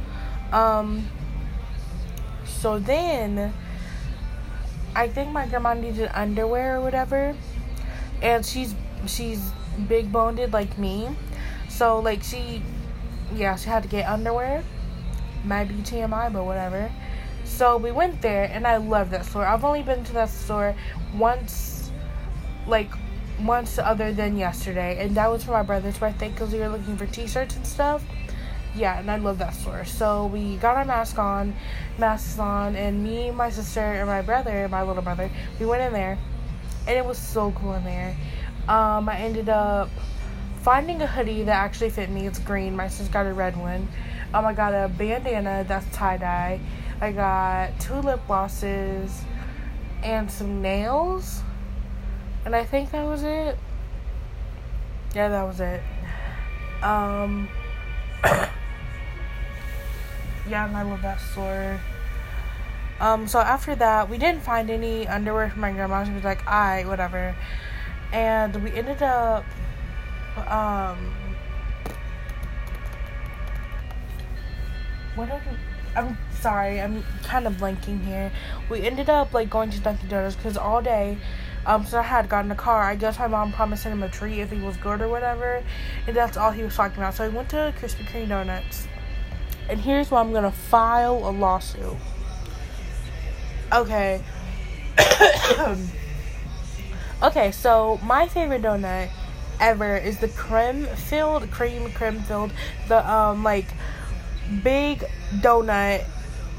Um, 0.52 1.08
so 2.44 2.78
then, 2.78 3.52
I 4.96 5.08
think 5.08 5.30
my 5.30 5.46
grandma 5.46 5.74
needed 5.74 6.10
underwear 6.14 6.78
or 6.78 6.80
whatever, 6.80 7.36
and 8.22 8.44
she's 8.44 8.74
she's 9.06 9.52
big 9.86 10.10
boned 10.10 10.40
like 10.54 10.78
me, 10.78 11.10
so 11.68 12.00
like 12.00 12.22
she, 12.22 12.62
yeah, 13.34 13.56
she 13.56 13.68
had 13.68 13.82
to 13.82 13.88
get 13.90 14.08
underwear. 14.08 14.64
Might 15.44 15.68
be 15.68 15.74
TMI, 15.74 16.32
but 16.32 16.46
whatever. 16.46 16.90
So 17.44 17.76
we 17.76 17.92
went 17.92 18.22
there, 18.22 18.44
and 18.44 18.66
I 18.66 18.78
love 18.78 19.10
that 19.10 19.26
store. 19.26 19.44
I've 19.44 19.64
only 19.64 19.82
been 19.82 20.02
to 20.04 20.12
that 20.14 20.30
store 20.30 20.74
once, 21.14 21.90
like 22.66 22.90
once 23.38 23.78
other 23.78 24.14
than 24.14 24.38
yesterday, 24.38 25.04
and 25.04 25.14
that 25.16 25.30
was 25.30 25.44
for 25.44 25.52
my 25.52 25.62
brother's 25.62 25.98
birthday 25.98 26.30
because 26.30 26.54
we 26.54 26.58
were 26.58 26.70
looking 26.70 26.96
for 26.96 27.04
T-shirts 27.04 27.54
and 27.54 27.66
stuff 27.66 28.02
yeah, 28.76 28.98
and 28.98 29.10
I 29.10 29.16
love 29.16 29.38
that 29.38 29.54
store. 29.54 29.84
So 29.84 30.26
we 30.26 30.56
got 30.56 30.76
our 30.76 30.84
mask 30.84 31.18
on, 31.18 31.54
masks 31.98 32.38
on, 32.38 32.76
and 32.76 33.02
me, 33.02 33.30
my 33.30 33.50
sister, 33.50 33.80
and 33.80 34.06
my 34.06 34.22
brother, 34.22 34.68
my 34.68 34.82
little 34.82 35.02
brother, 35.02 35.30
we 35.58 35.66
went 35.66 35.82
in 35.82 35.92
there, 35.92 36.18
and 36.86 36.96
it 36.96 37.04
was 37.04 37.18
so 37.18 37.52
cool 37.52 37.74
in 37.74 37.84
there. 37.84 38.14
Um, 38.68 39.08
I 39.08 39.18
ended 39.18 39.48
up 39.48 39.88
finding 40.60 41.00
a 41.00 41.06
hoodie 41.06 41.44
that 41.44 41.54
actually 41.54 41.90
fit 41.90 42.10
me. 42.10 42.26
It's 42.26 42.38
green. 42.38 42.76
My 42.76 42.88
sister 42.88 43.12
got 43.12 43.26
a 43.26 43.32
red 43.32 43.56
one. 43.56 43.88
Um, 44.34 44.44
I 44.44 44.52
got 44.52 44.74
a 44.74 44.88
bandana 44.88 45.64
that's 45.66 45.86
tie 45.94 46.16
dye. 46.16 46.60
I 47.00 47.12
got 47.12 47.78
two 47.80 47.94
lip 47.94 48.20
glosses 48.26 49.22
and 50.02 50.30
some 50.30 50.60
nails, 50.60 51.42
and 52.44 52.54
I 52.54 52.64
think 52.64 52.90
that 52.90 53.04
was 53.04 53.22
it. 53.22 53.56
Yeah, 55.14 55.28
that 55.28 55.44
was 55.44 55.60
it. 55.60 55.82
Um. 56.82 57.48
Yeah, 60.48 60.66
and 60.66 60.76
I 60.76 60.82
love 60.82 61.02
that 61.02 61.20
store. 61.20 61.80
Um, 63.00 63.28
so 63.28 63.40
after 63.40 63.74
that, 63.74 64.08
we 64.08 64.16
didn't 64.18 64.42
find 64.42 64.70
any 64.70 65.06
underwear 65.06 65.50
for 65.50 65.58
my 65.58 65.72
grandma. 65.72 66.04
She 66.04 66.12
was 66.12 66.24
like, 66.24 66.46
"I 66.46 66.84
whatever," 66.84 67.36
and 68.12 68.56
we 68.62 68.70
ended 68.72 69.02
up, 69.02 69.44
um, 70.46 71.14
what 75.14 75.30
are 75.30 75.40
we? 75.50 75.56
I'm 75.94 76.16
sorry, 76.40 76.80
I'm 76.80 77.04
kind 77.22 77.46
of 77.46 77.54
blanking 77.54 78.04
here. 78.04 78.32
We 78.70 78.82
ended 78.82 79.10
up 79.10 79.34
like 79.34 79.50
going 79.50 79.70
to 79.70 79.80
Dunkin' 79.80 80.08
Donuts 80.08 80.36
because 80.36 80.56
all 80.56 80.80
day, 80.80 81.18
um, 81.66 81.84
so 81.84 81.98
I 81.98 82.02
had 82.02 82.28
gotten 82.28 82.50
a 82.50 82.54
car. 82.54 82.82
I 82.82 82.94
guess 82.94 83.18
my 83.18 83.26
mom 83.26 83.52
promised 83.52 83.84
him 83.84 84.02
a 84.02 84.08
treat 84.08 84.40
if 84.40 84.50
he 84.50 84.60
was 84.60 84.76
good 84.78 85.02
or 85.02 85.08
whatever, 85.08 85.62
and 86.06 86.16
that's 86.16 86.36
all 86.36 86.50
he 86.50 86.62
was 86.62 86.74
talking 86.74 86.98
about. 86.98 87.14
So 87.14 87.24
I 87.24 87.28
went 87.28 87.50
to 87.50 87.74
Krispy 87.78 88.06
Kreme 88.06 88.28
Donuts 88.28 88.88
and 89.68 89.80
here's 89.80 90.10
why 90.10 90.20
I'm 90.20 90.32
gonna 90.32 90.52
file 90.52 91.28
a 91.28 91.30
lawsuit. 91.30 91.96
Okay. 93.72 94.22
okay, 97.22 97.52
so 97.52 98.00
my 98.02 98.28
favorite 98.28 98.62
donut 98.62 99.10
ever 99.60 99.96
is 99.96 100.18
the 100.18 100.28
creme 100.28 100.86
filled, 100.86 101.50
cream 101.50 101.90
creme 101.92 102.20
filled, 102.20 102.52
the 102.88 103.10
um 103.10 103.42
like 103.42 103.66
big 104.62 105.04
donut. 105.40 106.04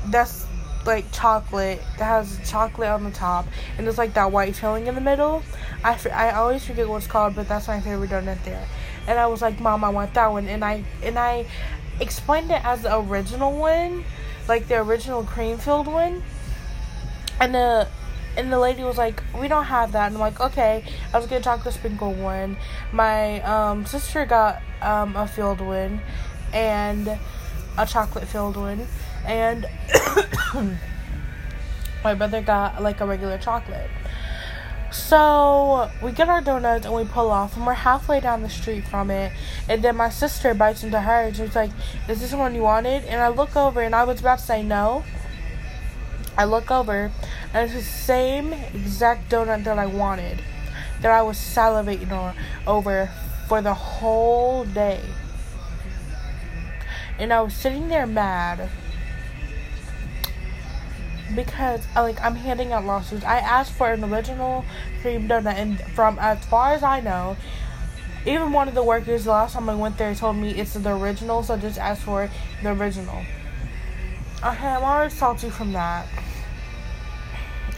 That's 0.07 0.45
like 0.85 1.11
chocolate 1.11 1.81
that 1.97 2.05
has 2.05 2.39
chocolate 2.49 2.87
on 2.87 3.03
the 3.03 3.11
top 3.11 3.45
and 3.77 3.85
it's 3.85 3.97
like 3.97 4.13
that 4.13 4.31
white 4.31 4.55
filling 4.55 4.87
in 4.87 4.95
the 4.95 5.01
middle. 5.01 5.43
I, 5.83 5.99
I 6.13 6.31
always 6.31 6.65
forget 6.65 6.87
what 6.87 6.97
it's 6.97 7.07
called, 7.07 7.35
but 7.35 7.47
that's 7.47 7.67
my 7.67 7.81
favorite 7.81 8.09
donut 8.09 8.43
there. 8.45 8.65
And 9.07 9.19
I 9.19 9.27
was 9.27 9.41
like, 9.41 9.59
Mom, 9.59 9.83
I 9.83 9.89
want 9.89 10.13
that 10.15 10.27
one. 10.31 10.47
And 10.47 10.63
I 10.63 10.83
and 11.01 11.17
I 11.17 11.45
explained 11.99 12.51
it 12.51 12.63
as 12.63 12.83
the 12.83 12.97
original 12.97 13.57
one, 13.57 14.03
like 14.47 14.67
the 14.67 14.75
original 14.75 15.23
cream 15.23 15.57
filled 15.57 15.87
one. 15.87 16.23
And 17.39 17.53
the 17.53 17.87
and 18.35 18.53
the 18.53 18.59
lady 18.59 18.83
was 18.83 18.97
like, 18.97 19.23
"We 19.39 19.47
don't 19.47 19.65
have 19.65 19.91
that." 19.93 20.07
And 20.07 20.15
I'm 20.15 20.21
like, 20.21 20.39
"Okay." 20.39 20.83
I 21.13 21.17
was 21.17 21.27
gonna 21.27 21.41
chocolate 21.41 21.73
sprinkle 21.73 22.13
one. 22.13 22.57
My 22.91 23.41
um, 23.41 23.85
sister 23.85 24.25
got 24.25 24.61
um, 24.81 25.15
a 25.15 25.27
filled 25.27 25.61
one, 25.61 26.01
and 26.53 27.17
a 27.77 27.85
chocolate 27.85 28.27
filled 28.27 28.57
one, 28.57 28.87
and 29.25 29.65
my 32.03 32.13
brother 32.13 32.41
got 32.41 32.81
like 32.81 33.01
a 33.01 33.05
regular 33.05 33.37
chocolate. 33.37 33.89
So 34.91 35.89
we 36.01 36.11
get 36.11 36.29
our 36.29 36.41
donuts 36.41 36.85
and 36.85 36.95
we 36.95 37.03
pull 37.03 37.29
off, 37.29 37.55
and 37.55 37.65
we're 37.65 37.73
halfway 37.73 38.19
down 38.19 38.41
the 38.41 38.49
street 38.49 38.87
from 38.87 39.11
it. 39.11 39.31
And 39.69 39.83
then 39.83 39.95
my 39.95 40.09
sister 40.09 40.53
bites 40.53 40.83
into 40.83 41.01
hers. 41.01 41.37
She's 41.37 41.55
like, 41.55 41.71
"Is 42.07 42.21
this 42.21 42.31
the 42.31 42.37
one 42.37 42.55
you 42.55 42.63
wanted?" 42.63 43.05
And 43.05 43.21
I 43.21 43.27
look 43.27 43.55
over, 43.55 43.81
and 43.81 43.93
I 43.93 44.03
was 44.05 44.21
about 44.21 44.39
to 44.39 44.45
say 44.45 44.63
no. 44.63 45.03
I 46.37 46.45
look 46.45 46.71
over, 46.71 47.11
and 47.53 47.65
it's 47.65 47.73
the 47.73 47.81
same 47.81 48.53
exact 48.53 49.29
donut 49.29 49.63
that 49.63 49.79
I 49.79 49.87
wanted, 49.87 50.39
that 51.01 51.11
I 51.11 51.21
was 51.21 51.37
salivating 51.37 52.35
over 52.65 53.09
for 53.47 53.61
the 53.61 53.73
whole 53.73 54.63
day. 54.65 55.01
And 57.19 57.33
I 57.33 57.41
was 57.41 57.53
sitting 57.53 57.87
there 57.89 58.05
mad 58.05 58.69
because 61.35 61.81
like 61.95 62.21
I'm 62.21 62.35
handing 62.35 62.71
out 62.71 62.85
lawsuits. 62.85 63.23
I 63.23 63.37
asked 63.37 63.73
for 63.73 63.91
an 63.91 64.03
original 64.03 64.63
cream 65.01 65.27
donut, 65.27 65.55
and 65.55 65.79
from 65.79 66.17
as 66.19 66.43
far 66.45 66.73
as 66.73 66.83
I 66.83 66.99
know, 66.99 67.37
even 68.25 68.51
one 68.51 68.67
of 68.67 68.75
the 68.75 68.83
workers 68.83 69.25
the 69.25 69.31
last 69.31 69.53
time 69.53 69.69
I 69.69 69.75
went 69.75 69.97
there 69.97 70.13
told 70.15 70.37
me 70.37 70.51
it's 70.51 70.73
the 70.73 70.95
original, 70.95 71.43
so 71.43 71.57
just 71.57 71.77
ask 71.77 72.01
for 72.01 72.29
the 72.63 72.71
original. 72.71 73.23
Okay, 74.43 74.67
I'm 74.67 74.83
already 74.83 75.13
salty 75.13 75.49
from 75.49 75.73
that. 75.73 76.07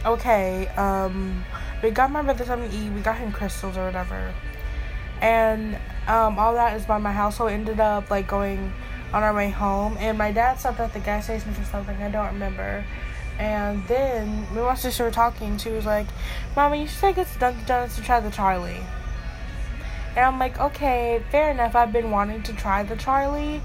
Okay, 0.04 0.68
um, 0.76 1.44
we 1.82 1.90
got 1.90 2.10
my 2.10 2.22
brother 2.22 2.44
something 2.44 2.70
to 2.70 2.76
eat. 2.76 2.90
We 2.90 3.00
got 3.00 3.18
him 3.18 3.32
crystals 3.32 3.76
or 3.76 3.86
whatever, 3.86 4.32
and 5.20 5.76
um, 6.06 6.38
all 6.38 6.54
that 6.54 6.76
is 6.76 6.86
by 6.86 6.98
my 6.98 7.12
house. 7.12 7.36
So 7.38 7.46
ended 7.46 7.80
up 7.80 8.10
like 8.10 8.26
going 8.26 8.72
on 9.12 9.22
our 9.22 9.34
way 9.34 9.50
home, 9.50 9.96
and 9.98 10.16
my 10.16 10.32
dad 10.32 10.58
stopped 10.58 10.80
at 10.80 10.92
the 10.92 11.00
gas 11.00 11.24
station 11.24 11.52
for 11.52 11.64
something 11.64 11.96
I 11.96 12.10
don't 12.10 12.32
remember. 12.32 12.84
And 13.40 13.88
then 13.88 14.46
and 14.50 14.54
my 14.54 14.74
sister 14.74 15.04
were 15.04 15.10
talking. 15.10 15.56
She 15.56 15.70
was 15.70 15.86
like, 15.86 16.06
"Mama, 16.54 16.76
you 16.76 16.86
should 16.86 17.00
take 17.00 17.16
us 17.16 17.32
to 17.32 17.38
Dunkin' 17.38 17.64
Donuts 17.64 17.96
to 17.96 18.02
try 18.02 18.20
the 18.20 18.28
Charli." 18.28 18.84
And 20.14 20.26
I'm 20.26 20.38
like, 20.38 20.60
"Okay, 20.60 21.22
fair 21.30 21.50
enough. 21.50 21.74
I've 21.74 21.90
been 21.90 22.10
wanting 22.10 22.42
to 22.42 22.52
try 22.52 22.82
the 22.82 22.96
Charli, 22.96 23.62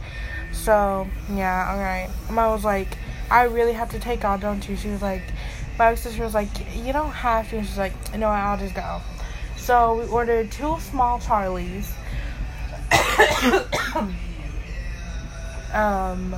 so 0.54 1.08
yeah, 1.30 1.72
all 1.72 1.78
right." 1.78 2.10
Mom 2.32 2.52
was 2.52 2.64
like, 2.64 2.98
"I 3.30 3.44
really 3.44 3.74
have 3.74 3.92
to 3.92 4.00
take 4.00 4.24
out, 4.24 4.40
don't 4.40 4.68
you?" 4.70 4.78
She 4.78 4.88
was 4.88 5.02
like, 5.02 5.24
"My 5.78 5.94
sister 5.96 6.24
was 6.24 6.34
like, 6.34 6.48
you 6.74 6.94
don't 6.94 7.12
have 7.12 7.50
to." 7.50 7.62
She's 7.62 7.78
like, 7.78 7.94
"No, 8.18 8.30
I'll 8.30 8.58
just 8.58 8.76
go." 8.76 9.02
So 9.58 10.00
we 10.00 10.08
ordered 10.08 10.52
two 10.52 10.78
small 10.80 11.20
Charlis. 11.20 11.92
um 15.74 16.34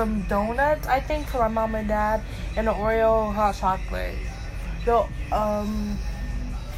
some 0.00 0.22
donuts, 0.22 0.86
I 0.86 0.98
think, 0.98 1.26
for 1.26 1.40
my 1.40 1.48
mom 1.48 1.74
and 1.74 1.86
dad, 1.86 2.22
and 2.56 2.66
an 2.66 2.74
Oreo 2.74 3.34
hot 3.34 3.54
chocolate. 3.54 4.16
So, 4.86 5.06
um, 5.30 5.98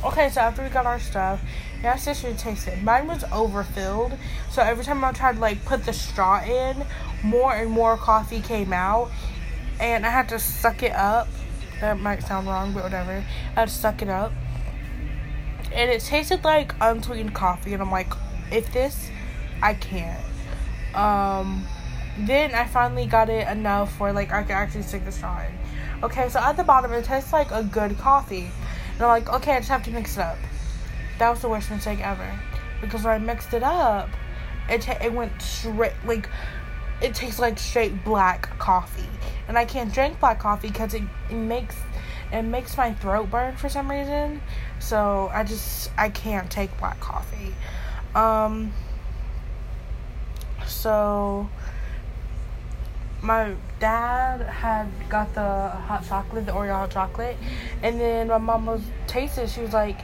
okay, 0.04 0.28
so 0.28 0.40
after 0.40 0.64
we 0.64 0.68
got 0.70 0.86
our 0.86 0.98
stuff, 0.98 1.40
yeah, 1.84 1.94
sister 1.94 2.34
tasted. 2.34 2.82
Mine 2.82 3.06
was 3.06 3.22
overfilled, 3.30 4.18
so 4.50 4.60
every 4.60 4.84
time 4.84 5.04
I 5.04 5.12
tried 5.12 5.34
to 5.34 5.40
like 5.40 5.64
put 5.64 5.84
the 5.84 5.92
straw 5.92 6.42
in, 6.42 6.84
more 7.22 7.54
and 7.54 7.70
more 7.70 7.96
coffee 7.96 8.40
came 8.40 8.72
out, 8.72 9.08
and 9.78 10.04
I 10.04 10.10
had 10.10 10.28
to 10.30 10.40
suck 10.40 10.82
it 10.82 10.90
up. 10.92 11.28
That 11.80 12.00
might 12.00 12.24
sound 12.24 12.48
wrong, 12.48 12.72
but 12.72 12.82
whatever. 12.82 13.24
I 13.54 13.60
had 13.60 13.68
to 13.68 13.74
suck 13.74 14.02
it 14.02 14.08
up, 14.08 14.32
and 15.72 15.88
it 15.88 16.00
tasted 16.00 16.42
like 16.42 16.74
unsweetened 16.80 17.36
coffee, 17.36 17.72
and 17.72 17.80
I'm 17.80 17.92
like, 17.92 18.12
if 18.50 18.72
this, 18.72 19.12
I 19.62 19.74
can't. 19.74 20.24
Um 20.96 21.68
then 22.18 22.54
I 22.54 22.66
finally 22.66 23.06
got 23.06 23.28
it 23.30 23.48
enough 23.48 23.98
where 23.98 24.12
like 24.12 24.32
I 24.32 24.42
could 24.42 24.52
actually 24.52 24.82
stick 24.82 25.04
the 25.04 25.12
straw 25.12 25.40
in. 25.40 26.04
Okay, 26.04 26.28
so 26.28 26.40
at 26.40 26.56
the 26.56 26.64
bottom 26.64 26.92
it 26.92 27.04
tastes 27.04 27.32
like 27.32 27.50
a 27.50 27.62
good 27.62 27.96
coffee. 27.98 28.50
And 28.94 29.02
I'm 29.02 29.08
like, 29.08 29.32
okay, 29.32 29.52
I 29.52 29.58
just 29.58 29.70
have 29.70 29.84
to 29.84 29.90
mix 29.90 30.16
it 30.16 30.20
up. 30.20 30.38
That 31.18 31.30
was 31.30 31.40
the 31.40 31.48
worst 31.48 31.70
mistake 31.70 32.00
ever. 32.00 32.38
Because 32.80 33.04
when 33.04 33.14
I 33.14 33.18
mixed 33.18 33.54
it 33.54 33.62
up, 33.62 34.10
it 34.68 34.86
it 34.88 35.12
went 35.12 35.40
straight 35.40 35.92
like 36.04 36.28
it 37.00 37.14
tastes 37.14 37.40
like 37.40 37.58
straight 37.58 38.04
black 38.04 38.58
coffee. 38.58 39.08
And 39.48 39.58
I 39.58 39.64
can't 39.64 39.92
drink 39.92 40.20
black 40.20 40.38
coffee 40.38 40.68
because 40.68 40.94
it, 40.94 41.02
it 41.30 41.34
makes 41.34 41.76
it 42.32 42.42
makes 42.42 42.76
my 42.76 42.94
throat 42.94 43.30
burn 43.30 43.56
for 43.56 43.68
some 43.68 43.90
reason. 43.90 44.40
So 44.78 45.30
I 45.32 45.44
just 45.44 45.90
I 45.96 46.08
can't 46.10 46.50
take 46.50 46.76
black 46.78 47.00
coffee. 47.00 47.54
Um 48.14 48.72
so 50.66 51.48
my 53.22 53.54
dad 53.78 54.40
had 54.40 54.88
got 55.08 55.32
the 55.34 55.68
hot 55.68 56.04
chocolate, 56.06 56.44
the 56.44 56.52
Oreo 56.52 56.72
hot 56.74 56.90
chocolate, 56.90 57.36
and 57.82 58.00
then 58.00 58.28
my 58.28 58.38
mom 58.38 58.66
was 58.66 58.82
tasted. 59.06 59.48
She 59.48 59.60
was 59.60 59.72
like, 59.72 60.00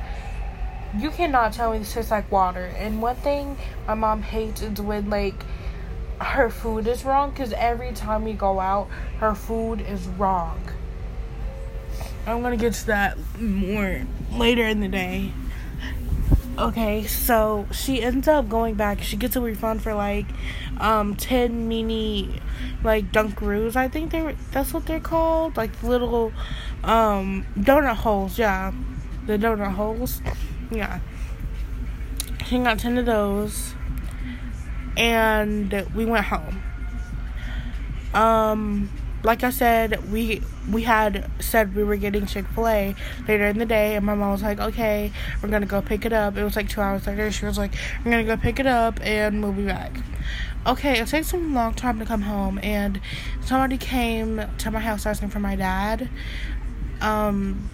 "You 0.97 1.11
cannot 1.11 1.53
tell 1.53 1.73
me 1.73 1.79
this 1.79 1.93
tastes 1.93 2.11
like 2.11 2.31
water." 2.31 2.71
And 2.79 3.03
one 3.03 3.17
thing 3.17 3.59
my 3.87 3.95
mom 3.95 4.23
hates 4.23 4.63
is 4.63 4.81
when 4.81 5.11
like 5.11 5.45
her 6.21 6.49
food 6.51 6.87
is 6.87 7.05
wrong, 7.05 7.31
because 7.31 7.53
every 7.53 7.93
time 7.93 8.25
we 8.25 8.33
go 8.33 8.61
out, 8.61 8.89
her 9.19 9.35
food 9.35 9.81
is 9.81 10.07
wrong. 10.07 10.61
I'm 12.27 12.43
gonna 12.43 12.57
get 12.57 12.75
to 12.75 12.87
that 12.87 13.19
more 13.41 14.03
later 14.33 14.67
in 14.67 14.81
the 14.81 14.89
day. 14.89 15.33
Okay, 16.59 17.07
so 17.07 17.69
she 17.71 18.03
ends 18.03 18.27
up 18.27 18.49
going 18.49 18.75
back. 18.75 19.01
She 19.01 19.17
gets 19.17 19.37
a 19.37 19.41
refund 19.41 19.81
for 19.81 19.95
like 19.95 20.27
um 20.81 21.15
10 21.15 21.69
mini 21.69 22.41
like 22.83 23.13
Dunkaroos. 23.13 23.77
I 23.77 23.87
think 23.87 24.11
they 24.11 24.21
are 24.21 24.35
that's 24.51 24.75
what 24.75 24.85
they're 24.87 24.99
called, 24.99 25.57
like 25.57 25.83
little 25.85 26.33
um 26.83 27.47
donut 27.57 27.95
holes. 27.95 28.41
Yeah, 28.41 28.73
the 29.27 29.39
donut 29.39 29.75
holes. 29.75 30.21
Yeah, 30.73 30.99
she 32.47 32.59
got 32.59 32.81
ten 32.81 32.99
of 32.99 33.07
those, 33.07 33.75
and 34.97 35.87
we 35.95 36.05
went 36.07 36.25
home. 36.25 36.63
Um, 38.15 38.91
like 39.23 39.43
I 39.43 39.51
said, 39.51 40.11
we 40.13 40.43
we 40.71 40.83
had 40.83 41.31
said 41.41 41.75
we 41.75 41.85
were 41.85 41.97
getting 41.97 42.27
Chick 42.27 42.47
Fil 42.49 42.69
A 42.69 42.95
later 43.27 43.47
in 43.47 43.59
the 43.59 43.67
day, 43.67 43.97
and 43.97 44.07
my 44.07 44.15
mom 44.15 44.33
was 44.33 44.43
like, 44.43 44.61
"Okay, 44.61 45.13
we're 45.43 45.49
gonna 45.49 45.67
go 45.67 45.83
pick 45.83 46.05
it 46.05 46.13
up." 46.13 46.37
It 46.37 46.45
was 46.45 46.57
like 46.57 46.69
two 46.69 46.81
hours 46.81 47.07
later. 47.07 47.31
She 47.31 47.47
was 47.47 47.59
like, 47.59 47.73
"We're 48.05 48.13
gonna 48.13 48.25
go 48.25 48.37
pick 48.37 48.61
it 48.61 48.67
up, 48.67 49.01
and 49.03 49.43
we'll 49.43 49.53
be 49.53 49.67
back." 49.67 49.93
okay, 50.67 51.01
it 51.01 51.09
takes 51.09 51.33
a 51.33 51.37
long 51.37 51.73
time 51.75 51.99
to 51.99 52.05
come 52.05 52.23
home, 52.23 52.59
and 52.63 53.01
somebody 53.41 53.79
came 53.79 54.45
to 54.59 54.71
my 54.71 54.81
house 54.81 55.07
asking 55.07 55.31
for 55.31 55.41
my 55.41 55.57
dad. 55.57 56.09
Um, 57.01 57.71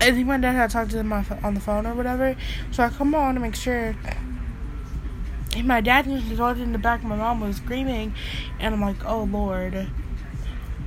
I 0.00 0.10
think 0.10 0.26
my 0.26 0.38
dad 0.38 0.52
had 0.52 0.70
talked 0.70 0.90
to 0.90 0.96
them 0.96 1.12
on 1.12 1.54
the 1.54 1.60
phone 1.60 1.86
or 1.86 1.94
whatever, 1.94 2.34
so 2.70 2.82
I 2.82 2.88
come 2.88 3.14
on 3.14 3.34
to 3.34 3.40
make 3.40 3.54
sure. 3.54 3.94
And 5.54 5.68
my 5.68 5.80
dad 5.80 6.06
was 6.06 6.58
in 6.58 6.72
the 6.72 6.78
back. 6.78 7.04
My 7.04 7.16
mom 7.16 7.40
was 7.40 7.56
screaming, 7.56 8.14
and 8.58 8.74
I'm 8.74 8.80
like, 8.80 9.04
"Oh 9.04 9.24
Lord!" 9.24 9.88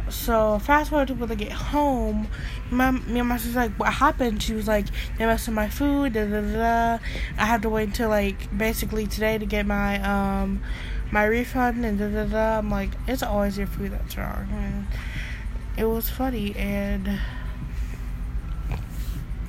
So 0.10 0.60
fast 0.60 0.92
forward 0.92 1.08
to 1.08 1.14
when 1.16 1.30
they 1.30 1.36
get 1.36 1.52
home, 1.52 2.28
my 2.70 2.92
me 2.92 3.20
and 3.20 3.30
my 3.30 3.38
sister 3.38 3.60
like, 3.60 3.80
what 3.80 3.94
happened? 3.94 4.42
She 4.42 4.54
was 4.54 4.68
like, 4.68 4.86
they 5.18 5.26
messed 5.26 5.48
with 5.48 5.56
my 5.56 5.68
food. 5.68 6.14
Da, 6.14 6.26
da, 6.26 6.42
da, 6.42 6.98
da. 6.98 7.04
I 7.38 7.46
had 7.46 7.62
to 7.64 7.70
wait 7.70 7.88
until 7.88 8.10
like 8.10 8.56
basically 8.56 9.08
today 9.08 9.38
to 9.38 9.46
get 9.46 9.66
my 9.66 10.00
um 10.02 10.62
my 11.12 11.24
refund 11.26 11.86
and 11.86 11.98
da 11.98 12.08
da 12.08 12.26
da. 12.26 12.58
I'm 12.60 12.70
like, 12.70 12.92
it's 13.08 13.24
always 13.24 13.58
your 13.58 13.68
food 13.68 13.92
that's 13.94 14.16
wrong. 14.18 14.48
And 14.52 14.88
it 15.76 15.86
was 15.86 16.10
funny 16.10 16.56
and 16.56 17.20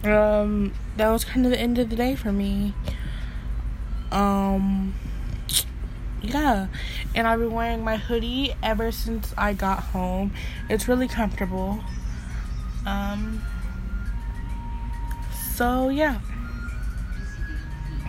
um 0.04 0.72
that 0.96 1.10
was 1.10 1.24
kind 1.24 1.44
of 1.44 1.52
the 1.52 1.60
end 1.60 1.78
of 1.78 1.90
the 1.90 1.96
day 1.96 2.14
for 2.14 2.32
me. 2.32 2.74
Um 4.10 4.94
yeah 6.26 6.66
and 7.14 7.26
i've 7.26 7.38
been 7.38 7.52
wearing 7.52 7.82
my 7.82 7.96
hoodie 7.96 8.54
ever 8.62 8.90
since 8.92 9.32
i 9.36 9.52
got 9.52 9.80
home 9.80 10.32
it's 10.68 10.88
really 10.88 11.08
comfortable 11.08 11.80
um 12.86 13.42
so 15.54 15.88
yeah 15.88 16.20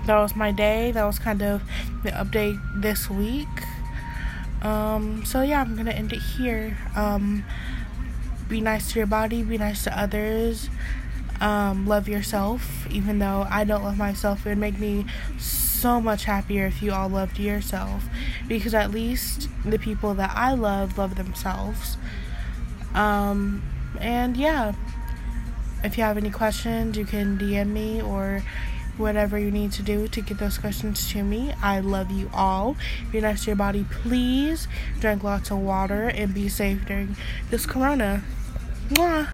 that 0.06 0.18
was 0.20 0.36
my 0.36 0.52
day 0.52 0.92
that 0.92 1.04
was 1.04 1.20
kind 1.20 1.42
of 1.42 1.62
the 2.04 2.12
update 2.12 2.60
this 2.82 3.10
week 3.10 3.48
Um, 4.62 5.24
so 5.24 5.42
yeah, 5.44 5.62
I'm 5.62 5.76
gonna 5.76 5.92
end 5.92 6.14
it 6.14 6.20
here. 6.20 6.78
Um, 6.96 7.46
be 8.50 8.60
nice 8.60 8.92
to 8.92 9.00
your 9.00 9.06
body, 9.08 9.44
be 9.44 9.58
nice 9.58 9.84
to 9.84 9.94
others. 9.98 10.70
Um, 11.40 11.86
love 11.86 12.08
yourself, 12.10 12.88
even 12.90 13.20
though 13.20 13.46
I 13.50 13.64
don't 13.64 13.84
love 13.84 13.98
myself. 13.98 14.46
It 14.46 14.50
would 14.50 14.58
make 14.58 14.80
me 14.80 15.06
so 15.82 16.02
much 16.02 16.26
happier 16.26 16.66
if 16.66 16.82
you 16.82 16.92
all 16.92 17.10
loved 17.10 17.40
yourself 17.40 18.06
because 18.48 18.74
at 18.74 18.92
least 18.92 19.50
the 19.66 19.80
people 19.80 20.14
that 20.16 20.32
I 20.36 20.54
love 20.54 20.98
love 20.98 21.16
themselves. 21.16 21.98
Um, 22.94 23.64
and 24.00 24.36
yeah, 24.38 24.74
if 25.84 25.98
you 25.98 26.04
have 26.04 26.18
any 26.18 26.30
questions, 26.30 26.98
you 26.98 27.06
can 27.06 27.38
DM 27.38 27.70
me 27.70 28.02
or 28.02 28.44
whatever 28.98 29.38
you 29.38 29.52
need 29.52 29.72
to 29.72 29.84
do 29.84 30.08
to 30.08 30.22
get 30.22 30.40
those 30.40 30.58
questions 30.58 31.10
to 31.12 31.24
me. 31.24 31.54
I 31.62 31.80
love 31.80 32.12
you 32.12 32.30
all. 32.34 32.76
Be 33.12 33.22
nice 33.22 33.44
to 33.44 33.52
your 33.52 33.56
body, 33.56 33.86
please. 33.90 34.68
Drink 35.00 35.24
lots 35.24 35.52
of 35.52 35.60
water 35.60 36.08
and 36.08 36.34
be 36.34 36.50
safe 36.50 36.86
during 36.86 37.16
this 37.50 37.66
corona. 37.66 38.24
Mwah. 38.90 39.26